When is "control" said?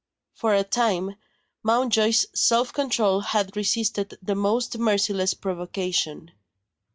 2.73-3.19